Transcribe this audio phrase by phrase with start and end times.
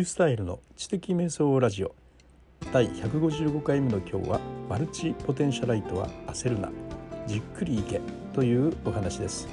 [0.00, 1.94] ュースタイルの知的瞑想ラジオ。
[2.72, 6.70] 第155回目の今日はマルチポテンシャライトは焦るな
[7.26, 8.00] じっくりいけ
[8.34, 9.48] というお話です。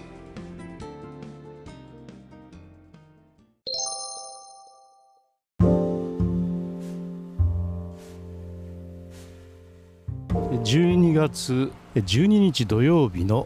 [10.30, 13.46] 12月12日土曜日の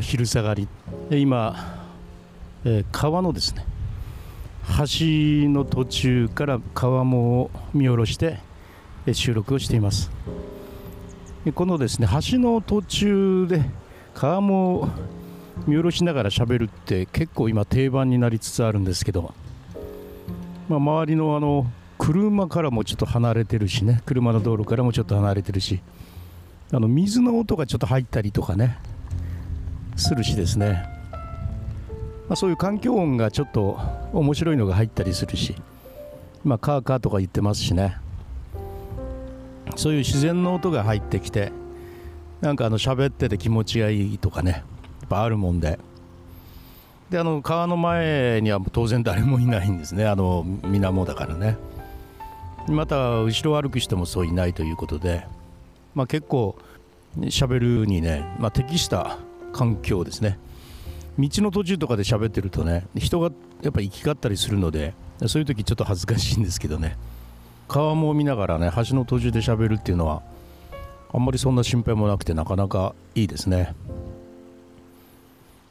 [0.00, 0.68] 昼下がり。
[1.10, 1.56] 今
[2.92, 3.64] 川のですね
[4.76, 8.38] 橋の途中から川面を見下ろして
[9.12, 10.10] 収録をしています。
[11.54, 13.64] このですね橋の途中で
[14.14, 14.88] 川面を
[15.66, 19.34] 見下ろしながら喋るって結構今定番になりつつあるんですけど、
[20.68, 25.80] まあ、周りのあの車からもちょっと離れてるしね車の道路からもちょっと離れてるし
[26.72, 28.78] あの水の音がちょっと入ったりとかね
[29.96, 30.84] するしですね、
[32.28, 33.78] まあ、そういう環境音がちょっと
[34.12, 35.54] 面白いのが入ったりするし、
[36.44, 37.96] まあ、カーカーとか言ってますしね。
[39.76, 41.52] そういう自然の音が入ってきて
[42.40, 44.58] なんかあの喋ってて気持ちがいいとかねや
[45.06, 45.78] っぱあるもんで。
[47.10, 50.06] であの川の前には当然誰もいないんですね。
[50.06, 51.56] あの水面だからね。
[52.68, 55.26] また後ろ歩く人もそういないということで、
[55.94, 56.56] まあ、結構
[57.16, 59.18] 喋るにね、まあ、適した
[59.52, 60.38] 環境ですね。
[61.18, 63.30] 道の途中とかで喋ってるとね人が
[63.62, 64.94] やっぱ行き交ったりするので
[65.26, 66.96] そういう時ちょっと恥ずかしいんですけどね。
[67.66, 70.22] 川も見ながらね橋の途中で喋るっていうのは
[71.12, 73.74] あんまりそんな心配もなくてなかなかいいですね。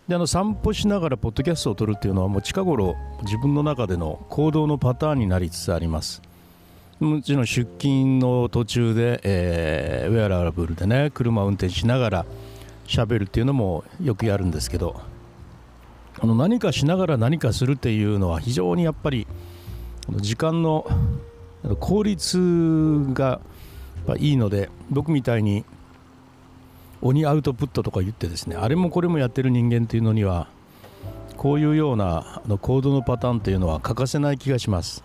[0.08, 6.22] であの散歩しながらポッドキャストを撮るっていうのはもう近頃自分の中での行動のパターンになりつつあります。
[7.00, 12.26] もちろん出勤の途中で、えー、ウェアラブルでね車を運転しながら
[12.88, 15.02] 喋るっていうのもよくやるんですけど
[16.20, 19.28] あの何かしながら何かするっていうのは非常にやっぱり
[20.10, 20.88] 時間の
[21.80, 22.38] 効率
[23.14, 23.40] が
[24.18, 25.66] いいので僕みたいに
[27.02, 30.48] 鬼アウトプットとか言ってですねあれもこれもやってる人間っていうのには
[31.36, 35.04] こういうようなあの行動のパターンというのは欠かせない気がします、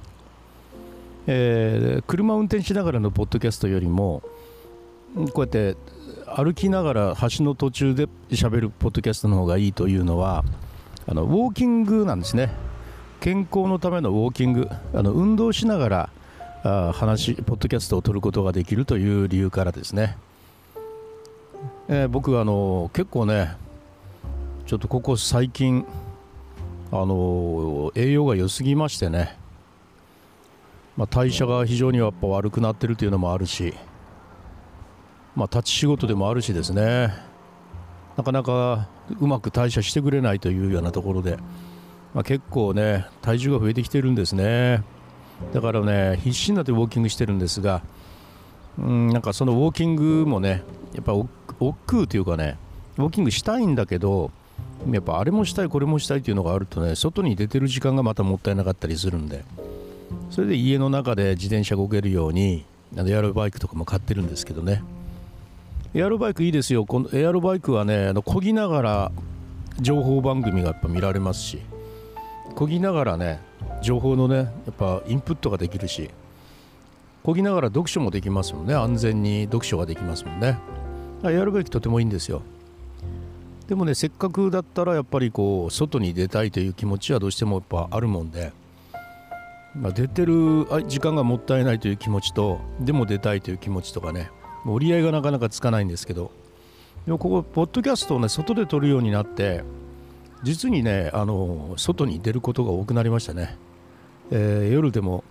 [1.27, 4.23] えー、車を運転しながらのポッドキャストよりも
[5.15, 5.77] こうやって
[6.35, 10.45] 歩きながら橋の途中で喋るポッドキャストの方がいいというのは
[11.07, 12.51] あのウォーキングなんですね。
[13.21, 14.69] 健康のためのウォーキング。
[14.95, 16.11] あの運動しながら
[16.65, 20.17] あ話ポッドキャストを撮ることができるという理由からですね、
[21.89, 23.57] えー、僕はあの結構ね
[24.67, 25.85] ちょっとここ最近
[26.93, 29.37] あの栄養が良すぎましてね、
[30.97, 33.75] まあ、代謝が非常にやっぱ悪くなってるというのもあるし、
[35.35, 37.32] まあ、立ち仕事でもあるしですね。
[38.17, 38.89] なかなか
[39.21, 41.39] うまく代謝してくれないというようなところで、
[42.15, 44.83] まあ、結構ね体重が増えてきてるんですね。
[45.53, 47.83] だからね必死になってウォーキングしてるんですが
[48.79, 50.63] うんなんかそのウォーキングもね
[50.95, 51.29] やっぱ億
[51.87, 52.59] 劫というかね
[52.97, 54.31] ウォーキングしたいんだけど
[54.91, 59.45] やっぱあれもしたいこれもしたいというのがあるとね外に出てる時間がまたもったいなかったりするんで
[60.31, 62.65] それで家の中で自転車動けるように
[62.97, 64.83] エアロバイクとかも買ってるんですけどね。
[65.95, 66.87] エアロバイクいいですよ。
[66.87, 69.13] このエアロバイクはねあの漕ぎながら
[69.79, 71.61] 情報番組がやっぱ見られますし。
[72.55, 73.41] 漕ぎながらね
[73.83, 76.11] 情報のねやっぱインプットができるし。
[77.25, 78.75] 漕ぎながら読書もできますもんね。
[78.75, 80.59] 安全に読書ができますもんね。
[81.25, 82.43] エアロバイクとてもいいんですよ。
[83.69, 88.53] でもねせっかくだったらやっぱりこう外に出たいという気持ちはどうしてもやっぱあるもんで、
[89.77, 94.31] まあ、出てる時間がもったいないという気持ちとでも出たいという気持ちとかね。
[94.67, 96.31] 折り合いがなかなかつかないんですけど。
[97.07, 99.65] でもここポッドキャストをね外で撮るようになって
[100.45, 103.57] 実にねあの外に出ることが多くなりましたね、
[104.31, 105.25] えー、夜でも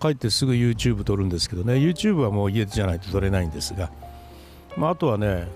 [0.00, 1.74] 帰ってすぐ YouTube 撮るんですけどね。
[1.74, 3.90] YouTube はもう家じゃないと撮れないんですが、
[4.76, 5.48] まあ、あとはね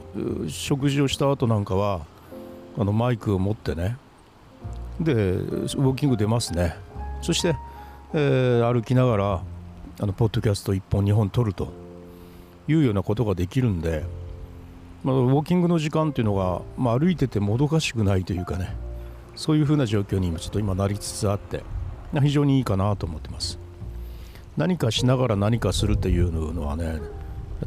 [0.49, 2.05] 食事をした後なんかは
[2.77, 3.97] あのマイクを持ってね。
[5.01, 6.75] でウォーキング出ますね。
[7.21, 7.57] そして、
[8.15, 9.43] えー、歩きながら
[10.01, 11.73] あのポッドキャスト1本2本撮ると。
[12.69, 14.05] いうようなことができるんで、
[15.05, 18.75] まあ、ウォーキングの時間っていうのが、まあ、歩いててもどかしくないというかね
[19.35, 21.63] そういうふうな状況に今ちょっと今なりつつあって
[22.21, 23.59] 非常にいいかなと思ってます。
[24.59, 27.01] 何かしながら何かするっていうのはね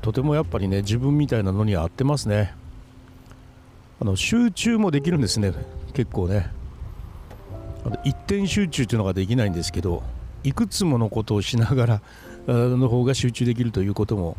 [0.01, 2.53] とてもやっぱりね自分みたいなのには合ってますね。
[4.00, 5.53] あの集中もできるんですね
[5.94, 6.51] 結構ね。
[7.86, 10.03] あの一点集中っていうのができないんですけど
[10.44, 12.01] いくつものことをしながら
[12.48, 14.38] の方が集中できるということも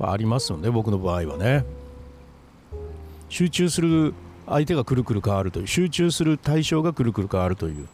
[0.00, 1.64] ありますよね僕の場合はね。
[3.28, 4.14] 集中する
[4.46, 7.86] 相手がくるくる変わるという集中する対象がくるくる変わるという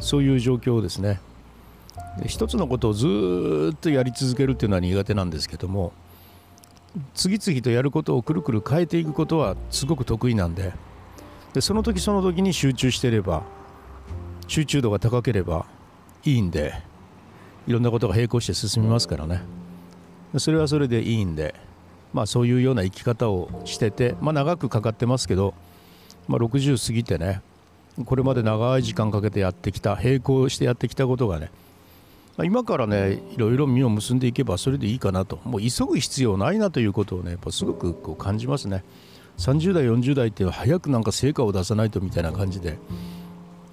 [0.00, 1.20] そういう状況をですね。
[2.18, 5.92] で一つのことをずっとやり続けるっていうのは苦手なんですけども
[7.14, 10.72] 次々とやることをくるくる変えていくことはすごく得意なんで
[11.52, 13.42] でその時その時に集中してれば
[14.46, 15.66] 集中度が高ければ
[16.24, 16.74] いいんで
[17.66, 19.42] いろんなことが並行して進みますからね。
[20.38, 21.54] それはそれでいいんで
[22.12, 25.54] まあそういうような生き方をしててまあ長くかかってますけど、
[26.28, 27.40] まあ、60過ぎてね
[28.04, 31.50] これまで長い時間かけてやってきた並行してやってきたことがね
[32.36, 35.38] ま今からねいろいろ実を結んでいけばそれでいいかなと。
[35.44, 38.82] もう急ぐ必要ないなということをねやっぱすごくこう感じますね。
[39.38, 42.78] 30代40代って早くなんか成果を出さないとみたいな感じで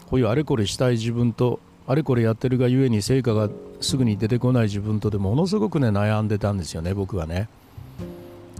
[0.09, 3.49] こういうあれこれしたい自分とあれこれやってるがゆえに成果が
[3.81, 7.49] すぐに出てこない自分とでものすごくね悩んでたんですよね僕はね。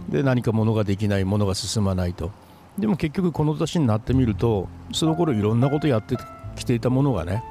[0.08, 2.30] で何かものができないものが進まないと。
[2.78, 6.16] でも結局この年になってみるとその頃いろんなことやって
[6.56, 7.44] きていたものがね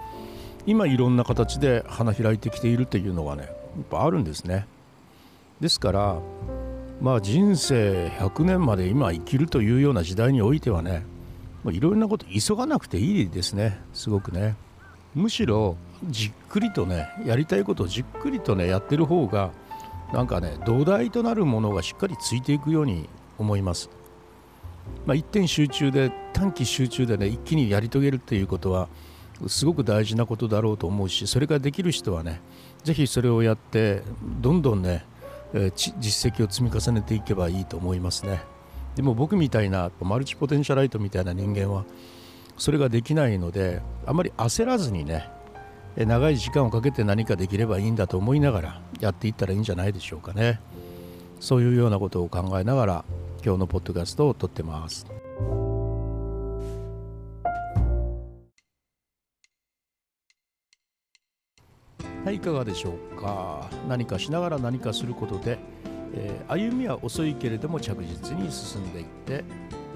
[0.66, 3.52] 今いろんな形で花開いてきているというのがねやっ
[3.90, 4.68] ぱあるんですね。
[5.60, 6.20] ですから
[7.02, 11.04] まあ人生100年まで今生きるというような時代においてはね
[11.66, 14.56] いろんなこと急がなくていいですねすごくね。
[15.14, 19.52] むしろじっくりとねやりたいことをじっくりとねやってる方が
[20.14, 23.90] なんかね土台となるものがしっかりついていくように思います。
[25.06, 28.90] まあ、一点集中で短期集中でね一気にやり遂げるっていうことは
[29.48, 32.42] すごく大事なことだろうと思うしそれができる人はね
[32.84, 34.02] ぜひそれをやって
[34.42, 35.06] どんどんね、
[35.54, 38.42] えー、実績を積み重ねていけばいいと思いますね。
[38.96, 41.86] でも僕みたいなマルチポテンシャライトみたいな人間は
[42.62, 45.28] それができないのであまり焦らずにね
[45.96, 50.60] 長い時間をかけて何かできればいいんだと思いながらやっていったらいいんじゃないでしょうかね
[51.40, 53.06] そういうようなことを考えながら
[53.44, 55.08] 今日のポッドキャストを撮ってます。
[62.24, 63.68] はい、いかがでしょうか。
[63.90, 65.58] 何かしながら何かすることで、
[66.14, 69.44] えー、歩みは遅いけれども着実に進んでいって、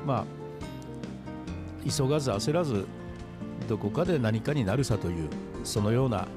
[0.08, 0.45] まあ、
[1.90, 2.86] 急がず焦らず、
[3.68, 5.30] どこかで何かになるさという、
[5.64, 6.28] そのような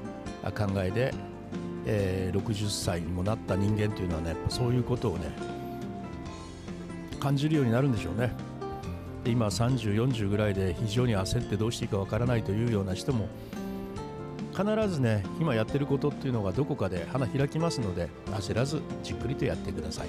[0.43, 1.13] 考えで、
[1.85, 5.31] えー、60歳にもなった人間というのはね、そういうことをね、
[7.19, 8.31] 感じるようになるんでしょうね。
[9.23, 13.27] で今30、40ぐらいで非常に焦ってどうしていいかわからないというような人も
[14.55, 20.07] 必ずね今やってることっていうのがどこかで花開きますので焦らずじっくりとやってください。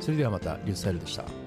[0.00, 1.41] それではまたリュースタイルでした。